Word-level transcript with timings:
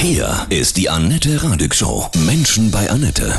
Hier 0.00 0.46
ist 0.48 0.76
die 0.76 0.88
Annette 0.88 1.42
Radig 1.42 1.74
Show. 1.74 2.06
Menschen 2.24 2.70
bei 2.70 2.88
Annette. 2.88 3.32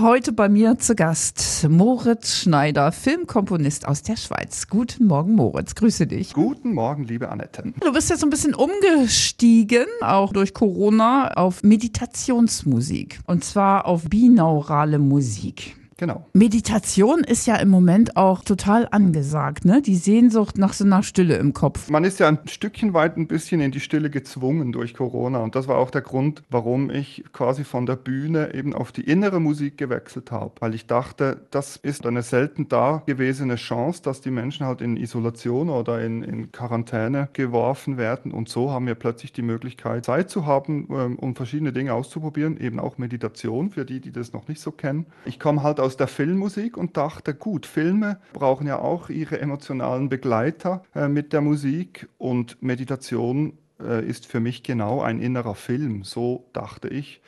Heute 0.00 0.32
bei 0.32 0.48
mir 0.48 0.76
zu 0.76 0.96
Gast 0.96 1.68
Moritz 1.70 2.34
Schneider, 2.34 2.90
Filmkomponist 2.90 3.86
aus 3.86 4.02
der 4.02 4.16
Schweiz. 4.16 4.66
Guten 4.68 5.06
Morgen, 5.06 5.36
Moritz. 5.36 5.76
Grüße 5.76 6.08
dich. 6.08 6.32
Guten 6.32 6.74
Morgen, 6.74 7.04
liebe 7.04 7.28
Annette. 7.28 7.72
Du 7.80 7.92
bist 7.92 8.10
jetzt 8.10 8.20
so 8.20 8.26
ein 8.26 8.30
bisschen 8.30 8.56
umgestiegen, 8.56 9.86
auch 10.00 10.32
durch 10.32 10.52
Corona, 10.52 11.28
auf 11.34 11.62
Meditationsmusik. 11.62 13.20
Und 13.28 13.44
zwar 13.44 13.86
auf 13.86 14.02
binaurale 14.10 14.98
Musik. 14.98 15.76
Genau. 16.04 16.26
Meditation 16.34 17.20
ist 17.24 17.46
ja 17.46 17.56
im 17.56 17.70
Moment 17.70 18.18
auch 18.18 18.44
total 18.44 18.86
angesagt, 18.90 19.64
ne? 19.64 19.80
Die 19.80 19.96
Sehnsucht 19.96 20.58
nach 20.58 20.74
so 20.74 20.84
einer 20.84 21.02
Stille 21.02 21.38
im 21.38 21.54
Kopf. 21.54 21.88
Man 21.88 22.04
ist 22.04 22.20
ja 22.20 22.28
ein 22.28 22.40
Stückchen 22.44 22.92
weit 22.92 23.16
ein 23.16 23.26
bisschen 23.26 23.62
in 23.62 23.70
die 23.70 23.80
Stille 23.80 24.10
gezwungen 24.10 24.70
durch 24.70 24.92
Corona. 24.92 25.38
Und 25.38 25.54
das 25.54 25.66
war 25.66 25.78
auch 25.78 25.90
der 25.90 26.02
Grund, 26.02 26.42
warum 26.50 26.90
ich 26.90 27.24
quasi 27.32 27.64
von 27.64 27.86
der 27.86 27.96
Bühne 27.96 28.52
eben 28.52 28.74
auf 28.74 28.92
die 28.92 29.00
innere 29.00 29.40
Musik 29.40 29.78
gewechselt 29.78 30.30
habe. 30.30 30.52
Weil 30.60 30.74
ich 30.74 30.86
dachte, 30.86 31.46
das 31.50 31.76
ist 31.76 32.04
eine 32.04 32.20
selten 32.20 32.68
dagewesene 32.68 33.54
Chance, 33.54 34.02
dass 34.02 34.20
die 34.20 34.30
Menschen 34.30 34.66
halt 34.66 34.82
in 34.82 34.98
Isolation 34.98 35.70
oder 35.70 36.02
in, 36.02 36.22
in 36.22 36.52
Quarantäne 36.52 37.30
geworfen 37.32 37.96
werden. 37.96 38.30
Und 38.30 38.50
so 38.50 38.70
haben 38.70 38.86
wir 38.86 38.94
plötzlich 38.94 39.32
die 39.32 39.40
Möglichkeit, 39.40 40.04
Zeit 40.04 40.28
zu 40.28 40.44
haben, 40.44 40.86
ähm, 40.90 41.18
um 41.18 41.34
verschiedene 41.34 41.72
Dinge 41.72 41.94
auszuprobieren. 41.94 42.58
Eben 42.60 42.78
auch 42.78 42.98
Meditation 42.98 43.70
für 43.70 43.86
die, 43.86 44.00
die 44.00 44.12
das 44.12 44.34
noch 44.34 44.48
nicht 44.48 44.60
so 44.60 44.70
kennen. 44.70 45.06
Ich 45.24 45.40
komme 45.40 45.62
halt 45.62 45.80
aus 45.80 45.93
der 45.96 46.08
Filmmusik 46.08 46.76
und 46.76 46.96
dachte, 46.96 47.34
gut, 47.34 47.66
Filme 47.66 48.20
brauchen 48.32 48.66
ja 48.66 48.78
auch 48.78 49.08
ihre 49.08 49.40
emotionalen 49.40 50.08
Begleiter 50.08 50.82
äh, 50.94 51.08
mit 51.08 51.32
der 51.32 51.40
Musik 51.40 52.08
und 52.18 52.62
Meditation 52.62 53.58
äh, 53.80 54.06
ist 54.06 54.26
für 54.26 54.40
mich 54.40 54.62
genau 54.62 55.02
ein 55.02 55.20
innerer 55.20 55.54
Film. 55.54 56.04
So 56.04 56.48
dachte 56.52 56.88
ich 56.88 57.20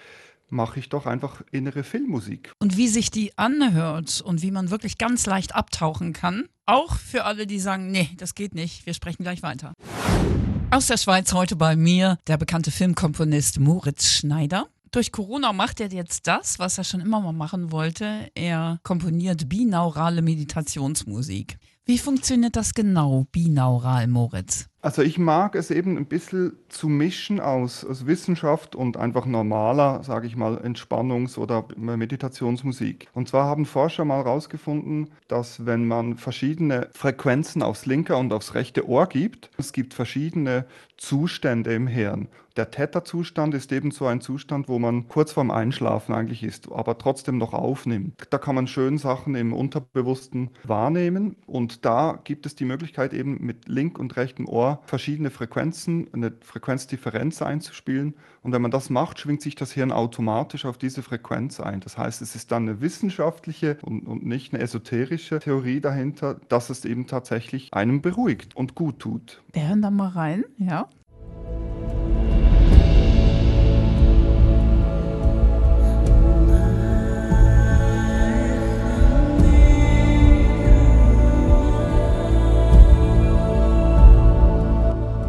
mache 0.48 0.78
ich 0.78 0.88
doch 0.88 1.06
einfach 1.06 1.42
innere 1.50 1.82
Filmmusik. 1.82 2.52
Und 2.60 2.76
wie 2.76 2.88
sich 2.88 3.10
die 3.10 3.36
anhört 3.36 4.20
und 4.20 4.42
wie 4.42 4.50
man 4.50 4.70
wirklich 4.70 4.98
ganz 4.98 5.26
leicht 5.26 5.54
abtauchen 5.54 6.12
kann, 6.12 6.44
auch 6.66 6.96
für 6.96 7.24
alle, 7.24 7.46
die 7.46 7.58
sagen, 7.58 7.90
nee, 7.90 8.10
das 8.16 8.34
geht 8.34 8.54
nicht, 8.54 8.86
wir 8.86 8.94
sprechen 8.94 9.22
gleich 9.22 9.42
weiter. 9.42 9.72
Aus 10.70 10.86
der 10.86 10.98
Schweiz 10.98 11.32
heute 11.32 11.56
bei 11.56 11.76
mir 11.76 12.18
der 12.26 12.36
bekannte 12.36 12.70
Filmkomponist 12.70 13.60
Moritz 13.60 14.08
Schneider. 14.08 14.66
Durch 14.92 15.12
Corona 15.12 15.52
macht 15.52 15.80
er 15.80 15.88
jetzt 15.88 16.26
das, 16.26 16.58
was 16.58 16.78
er 16.78 16.84
schon 16.84 17.00
immer 17.00 17.20
mal 17.20 17.32
machen 17.32 17.72
wollte. 17.72 18.30
Er 18.34 18.78
komponiert 18.82 19.48
binaurale 19.48 20.22
Meditationsmusik. 20.22 21.58
Wie 21.84 21.98
funktioniert 21.98 22.56
das 22.56 22.74
genau, 22.74 23.26
binaural, 23.30 24.06
Moritz? 24.08 24.68
Also 24.86 25.02
ich 25.02 25.18
mag 25.18 25.56
es 25.56 25.72
eben 25.72 25.96
ein 25.96 26.06
bisschen 26.06 26.52
zu 26.68 26.88
mischen 26.88 27.40
aus, 27.40 27.84
aus 27.84 28.06
Wissenschaft 28.06 28.76
und 28.76 28.96
einfach 28.96 29.26
normaler, 29.26 30.04
sage 30.04 30.28
ich 30.28 30.36
mal, 30.36 30.58
Entspannungs- 30.58 31.38
oder 31.38 31.64
Meditationsmusik. 31.76 33.08
Und 33.12 33.26
zwar 33.26 33.46
haben 33.46 33.66
Forscher 33.66 34.04
mal 34.04 34.18
herausgefunden, 34.18 35.10
dass 35.26 35.66
wenn 35.66 35.88
man 35.88 36.18
verschiedene 36.18 36.86
Frequenzen 36.92 37.64
aufs 37.64 37.84
linke 37.84 38.14
und 38.14 38.32
aufs 38.32 38.54
rechte 38.54 38.88
Ohr 38.88 39.08
gibt, 39.08 39.50
es 39.58 39.72
gibt 39.72 39.92
verschiedene 39.92 40.66
Zustände 40.96 41.74
im 41.74 41.88
Hirn. 41.88 42.28
Der 42.56 42.70
Theta-Zustand 42.70 43.52
ist 43.52 43.70
eben 43.70 43.90
so 43.90 44.06
ein 44.06 44.22
Zustand, 44.22 44.68
wo 44.68 44.78
man 44.78 45.08
kurz 45.08 45.32
vorm 45.32 45.50
Einschlafen 45.50 46.14
eigentlich 46.14 46.42
ist, 46.42 46.72
aber 46.72 46.96
trotzdem 46.96 47.36
noch 47.36 47.52
aufnimmt. 47.52 48.14
Da 48.30 48.38
kann 48.38 48.54
man 48.54 48.66
schön 48.66 48.96
Sachen 48.96 49.34
im 49.34 49.52
Unterbewussten 49.52 50.50
wahrnehmen 50.64 51.36
und 51.46 51.84
da 51.84 52.18
gibt 52.24 52.46
es 52.46 52.54
die 52.54 52.64
Möglichkeit 52.64 53.12
eben 53.12 53.44
mit 53.44 53.68
link 53.68 53.98
und 53.98 54.16
rechtem 54.16 54.48
Ohr 54.48 54.75
verschiedene 54.84 55.30
Frequenzen, 55.30 56.08
eine 56.12 56.32
Frequenzdifferenz 56.42 57.42
einzuspielen 57.42 58.14
und 58.42 58.52
wenn 58.52 58.62
man 58.62 58.70
das 58.70 58.90
macht, 58.90 59.18
schwingt 59.18 59.42
sich 59.42 59.54
das 59.54 59.72
Hirn 59.72 59.92
automatisch 59.92 60.64
auf 60.64 60.78
diese 60.78 61.02
Frequenz 61.02 61.60
ein. 61.60 61.80
Das 61.80 61.98
heißt, 61.98 62.22
es 62.22 62.34
ist 62.34 62.52
dann 62.52 62.68
eine 62.68 62.80
wissenschaftliche 62.80 63.78
und, 63.82 64.06
und 64.06 64.24
nicht 64.24 64.52
eine 64.52 64.62
esoterische 64.62 65.38
Theorie 65.40 65.80
dahinter, 65.80 66.40
dass 66.48 66.70
es 66.70 66.84
eben 66.84 67.06
tatsächlich 67.06 67.72
einem 67.72 68.02
beruhigt 68.02 68.56
und 68.56 68.74
gut 68.74 68.98
tut. 68.98 69.42
Wir 69.52 69.68
hören 69.68 69.82
da 69.82 69.90
mal 69.90 70.08
rein, 70.08 70.44
ja. 70.58 70.88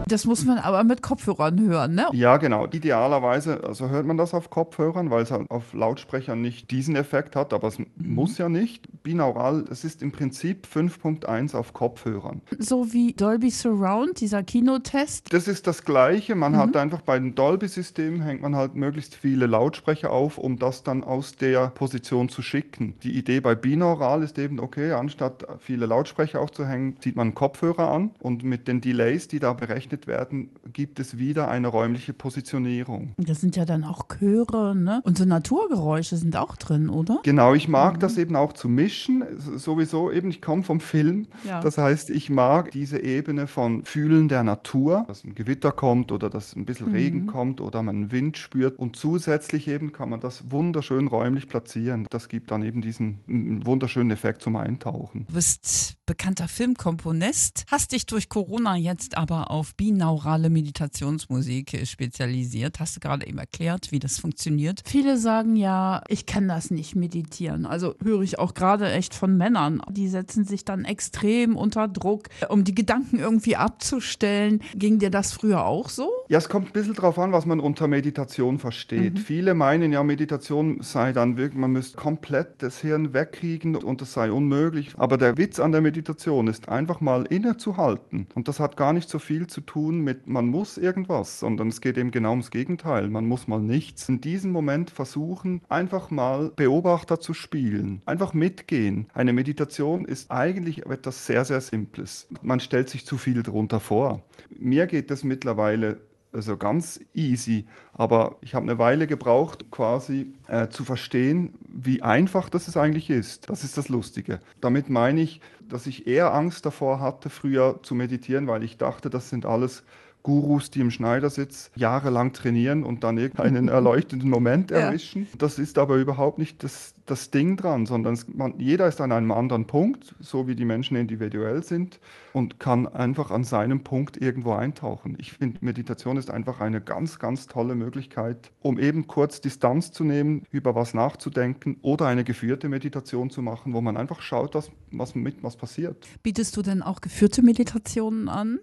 Das 0.07 0.25
muss 0.25 0.45
man 0.45 0.57
aber 0.57 0.83
mit 0.83 1.01
Kopfhörern 1.01 1.59
hören, 1.59 1.95
ne? 1.95 2.07
Ja, 2.13 2.37
genau. 2.37 2.67
Idealerweise, 2.67 3.63
also 3.63 3.89
hört 3.89 4.05
man 4.05 4.17
das 4.17 4.33
auf 4.33 4.49
Kopfhörern, 4.49 5.09
weil 5.09 5.23
es 5.23 5.31
halt 5.31 5.49
auf 5.49 5.73
Lautsprechern 5.73 6.41
nicht 6.41 6.71
diesen 6.71 6.95
Effekt 6.95 7.35
hat, 7.35 7.53
aber 7.53 7.67
es 7.67 7.79
mhm. 7.79 7.87
muss 7.97 8.37
ja 8.37 8.49
nicht. 8.49 8.87
Binaural, 9.03 9.65
es 9.69 9.83
ist 9.83 10.01
im 10.01 10.11
Prinzip 10.11 10.67
5.1 10.73 11.55
auf 11.55 11.73
Kopfhörern. 11.73 12.41
So 12.59 12.93
wie 12.93 13.13
Dolby 13.13 13.49
Surround, 13.49 14.19
dieser 14.21 14.43
Kinotest? 14.43 15.31
Das 15.33 15.47
ist 15.47 15.67
das 15.67 15.83
Gleiche. 15.83 16.35
Man 16.35 16.53
mhm. 16.53 16.57
hat 16.57 16.77
einfach 16.77 17.01
bei 17.01 17.17
den 17.19 17.35
Dolby-Systemen 17.35 18.21
hängt 18.21 18.41
man 18.41 18.55
halt 18.55 18.75
möglichst 18.75 19.15
viele 19.15 19.45
Lautsprecher 19.45 20.11
auf, 20.11 20.37
um 20.37 20.57
das 20.59 20.83
dann 20.83 21.03
aus 21.03 21.35
der 21.35 21.67
Position 21.69 22.29
zu 22.29 22.41
schicken. 22.41 22.95
Die 23.03 23.17
Idee 23.17 23.39
bei 23.39 23.55
Binaural 23.55 24.23
ist 24.23 24.37
eben, 24.37 24.59
okay, 24.59 24.91
anstatt 24.91 25.45
viele 25.59 25.85
Lautsprecher 25.85 26.39
aufzuhängen, 26.39 26.97
zieht 26.99 27.15
man 27.15 27.33
Kopfhörer 27.33 27.91
an 27.91 28.11
und 28.19 28.43
mit 28.43 28.67
den 28.67 28.81
Delays, 28.81 29.27
die 29.27 29.39
da 29.39 29.53
berechnet 29.53 29.96
verarbeitet 29.97 30.07
werden, 30.07 30.49
gibt 30.73 30.99
es 30.99 31.17
wieder 31.17 31.49
eine 31.49 31.67
räumliche 31.67 32.13
Positionierung. 32.13 33.13
Das 33.17 33.41
sind 33.41 33.55
ja 33.55 33.65
dann 33.65 33.83
auch 33.83 34.07
Chöre, 34.07 34.75
ne? 34.75 35.01
Und 35.03 35.17
so 35.17 35.25
Naturgeräusche 35.25 36.17
sind 36.17 36.35
auch 36.35 36.55
drin, 36.55 36.89
oder? 36.89 37.19
Genau, 37.23 37.53
ich 37.53 37.67
mag 37.67 37.95
mhm. 37.95 37.99
das 37.99 38.17
eben 38.17 38.35
auch 38.35 38.53
zu 38.53 38.69
mischen. 38.69 39.23
Sowieso 39.37 40.11
eben, 40.11 40.29
ich 40.29 40.41
komme 40.41 40.63
vom 40.63 40.79
Film. 40.79 41.27
Ja. 41.45 41.61
Das 41.61 41.77
heißt, 41.77 42.09
ich 42.09 42.29
mag 42.29 42.71
diese 42.71 42.99
Ebene 42.99 43.47
von 43.47 43.83
Fühlen 43.85 44.27
der 44.27 44.43
Natur, 44.43 45.05
dass 45.07 45.23
ein 45.23 45.35
Gewitter 45.35 45.71
kommt 45.71 46.11
oder 46.11 46.29
dass 46.29 46.55
ein 46.55 46.65
bisschen 46.65 46.89
mhm. 46.89 46.95
Regen 46.95 47.27
kommt 47.27 47.61
oder 47.61 47.81
man 47.81 47.95
einen 47.95 48.11
Wind 48.11 48.37
spürt. 48.37 48.77
Und 48.77 48.95
zusätzlich 48.95 49.67
eben 49.67 49.91
kann 49.91 50.09
man 50.09 50.19
das 50.19 50.51
wunderschön 50.51 51.07
räumlich 51.07 51.47
platzieren. 51.47 52.07
Das 52.09 52.29
gibt 52.29 52.51
dann 52.51 52.63
eben 52.63 52.81
diesen 52.81 53.19
wunderschönen 53.65 54.11
Effekt 54.11 54.41
zum 54.41 54.55
Eintauchen. 54.55 55.25
Du 55.27 55.33
bist 55.33 55.95
bekannter 56.05 56.47
Filmkomponist, 56.47 57.65
hast 57.69 57.91
dich 57.91 58.05
durch 58.05 58.29
Corona 58.29 58.75
jetzt 58.75 59.17
aber 59.17 59.51
auf 59.51 59.75
Bi 59.75 59.86
binaurale 59.87 60.49
Meditationsmusik 60.49 61.79
spezialisiert. 61.85 62.81
Hast 62.81 62.97
du 62.97 62.99
gerade 62.99 63.25
eben 63.25 63.37
erklärt, 63.37 63.93
wie 63.93 63.99
das 63.99 64.19
funktioniert? 64.19 64.81
Viele 64.85 65.17
sagen 65.17 65.55
ja, 65.55 66.03
ich 66.09 66.25
kann 66.25 66.49
das 66.49 66.71
nicht 66.71 66.97
meditieren. 66.97 67.65
Also 67.65 67.95
höre 68.03 68.21
ich 68.21 68.37
auch 68.37 68.53
gerade 68.53 68.91
echt 68.91 69.15
von 69.15 69.37
Männern. 69.37 69.81
Die 69.89 70.09
setzen 70.09 70.43
sich 70.43 70.65
dann 70.65 70.83
extrem 70.83 71.55
unter 71.55 71.87
Druck, 71.87 72.23
um 72.49 72.65
die 72.65 72.75
Gedanken 72.75 73.17
irgendwie 73.17 73.55
abzustellen. 73.55 74.61
Ging 74.75 74.99
dir 74.99 75.09
das 75.09 75.31
früher 75.31 75.63
auch 75.63 75.87
so? 75.87 76.11
Ja, 76.27 76.37
es 76.37 76.49
kommt 76.49 76.67
ein 76.67 76.73
bisschen 76.73 76.95
darauf 76.95 77.17
an, 77.17 77.31
was 77.31 77.45
man 77.45 77.61
unter 77.61 77.87
Meditation 77.87 78.59
versteht. 78.59 79.13
Mhm. 79.13 79.17
Viele 79.19 79.53
meinen 79.53 79.93
ja, 79.93 80.03
Meditation 80.03 80.79
sei 80.81 81.13
dann 81.13 81.37
wirklich, 81.37 81.61
man 81.61 81.71
müsste 81.71 81.95
komplett 81.95 82.61
das 82.61 82.79
Hirn 82.81 83.13
wegkriegen 83.13 83.77
und 83.77 84.01
das 84.01 84.11
sei 84.11 84.33
unmöglich. 84.33 84.95
Aber 84.97 85.17
der 85.17 85.37
Witz 85.37 85.61
an 85.61 85.71
der 85.71 85.79
Meditation 85.79 86.47
ist 86.47 86.67
einfach 86.67 86.99
mal 86.99 87.25
innezuhalten. 87.27 88.27
Und 88.35 88.49
das 88.49 88.59
hat 88.59 88.75
gar 88.75 88.91
nicht 88.91 89.09
so 89.09 89.19
viel 89.19 89.47
zu 89.47 89.61
tun 89.61 89.76
mit, 89.77 90.27
man 90.27 90.47
muss 90.47 90.77
irgendwas, 90.77 91.39
sondern 91.39 91.69
es 91.69 91.81
geht 91.81 91.97
eben 91.97 92.11
genau 92.11 92.31
ums 92.31 92.51
Gegenteil. 92.51 93.09
Man 93.09 93.25
muss 93.25 93.47
mal 93.47 93.61
nichts. 93.61 94.09
In 94.09 94.21
diesem 94.21 94.51
Moment 94.51 94.89
versuchen, 94.89 95.61
einfach 95.69 96.09
mal 96.09 96.51
Beobachter 96.55 97.19
zu 97.19 97.33
spielen, 97.33 98.01
einfach 98.05 98.33
mitgehen. 98.33 99.07
Eine 99.13 99.33
Meditation 99.33 100.05
ist 100.05 100.31
eigentlich 100.31 100.85
etwas 100.85 101.25
sehr, 101.25 101.45
sehr 101.45 101.61
Simples. 101.61 102.27
Man 102.41 102.59
stellt 102.59 102.89
sich 102.89 103.05
zu 103.05 103.17
viel 103.17 103.43
darunter 103.43 103.79
vor. 103.79 104.23
Mir 104.49 104.87
geht 104.87 105.11
es 105.11 105.23
mittlerweile 105.23 106.01
also 106.33 106.57
ganz 106.57 106.99
easy. 107.13 107.65
Aber 107.93 108.37
ich 108.41 108.53
habe 108.55 108.63
eine 108.63 108.77
Weile 108.77 109.07
gebraucht, 109.07 109.71
quasi 109.71 110.33
äh, 110.47 110.67
zu 110.67 110.83
verstehen, 110.83 111.53
wie 111.67 112.01
einfach 112.01 112.49
das 112.49 112.67
es 112.67 112.77
eigentlich 112.77 113.09
ist. 113.09 113.49
Das 113.49 113.63
ist 113.63 113.77
das 113.77 113.89
Lustige. 113.89 114.39
Damit 114.61 114.89
meine 114.89 115.21
ich, 115.21 115.41
dass 115.67 115.87
ich 115.87 116.07
eher 116.07 116.33
Angst 116.33 116.65
davor 116.65 116.99
hatte, 116.99 117.29
früher 117.29 117.79
zu 117.83 117.95
meditieren, 117.95 118.47
weil 118.47 118.63
ich 118.63 118.77
dachte, 118.77 119.09
das 119.09 119.29
sind 119.29 119.45
alles 119.45 119.83
Gurus, 120.23 120.69
die 120.69 120.81
im 120.81 120.91
Schneidersitz 120.91 121.71
jahrelang 121.75 122.33
trainieren 122.33 122.83
und 122.83 123.05
dann 123.05 123.17
irgendeinen 123.17 123.67
erleuchtenden 123.69 124.29
Moment 124.29 124.71
erwischen. 124.71 125.23
Ja. 125.23 125.37
Das 125.37 125.57
ist 125.57 125.77
aber 125.77 125.95
überhaupt 125.95 126.37
nicht 126.37 126.63
das, 126.63 126.95
das 127.07 127.31
Ding 127.31 127.57
dran, 127.57 127.85
sondern 127.85 128.13
es, 128.13 128.27
man, 128.27 128.59
jeder 128.59 128.87
ist 128.87 129.01
an 129.01 129.11
einem 129.11 129.31
anderen 129.31 129.65
Punkt, 129.65 130.15
so 130.19 130.47
wie 130.47 130.55
die 130.55 130.65
Menschen 130.65 130.95
individuell 130.97 131.63
sind 131.63 131.99
und 132.33 132.59
kann 132.59 132.87
einfach 132.87 133.31
an 133.31 133.43
seinem 133.43 133.83
Punkt 133.83 134.17
irgendwo 134.17 134.53
eintauchen. 134.53 135.17
Ich 135.19 135.33
finde, 135.33 135.57
Meditation 135.61 136.17
ist 136.17 136.29
einfach 136.29 136.59
eine 136.59 136.81
ganz, 136.81 137.19
ganz 137.19 137.47
tolle 137.47 137.75
Möglichkeit, 137.75 138.51
um 138.61 138.77
eben 138.77 139.07
kurz 139.07 139.41
Distanz 139.41 139.91
zu 139.91 140.03
nehmen, 140.03 140.43
über 140.51 140.75
was 140.75 140.93
nachzudenken 140.93 141.77
oder 141.81 142.07
eine 142.07 142.23
geführte 142.23 142.69
Meditation 142.69 143.29
zu 143.29 143.41
machen, 143.41 143.73
wo 143.73 143.81
man 143.81 143.97
einfach 143.97 144.21
schaut, 144.21 144.53
was, 144.53 144.69
was 144.91 145.15
mit 145.15 145.43
was 145.43 145.55
passiert. 145.55 146.07
Bietest 146.23 146.55
du 146.57 146.61
denn 146.61 146.81
auch 146.81 147.01
geführte 147.01 147.41
Meditationen 147.41 148.29
an? 148.29 148.59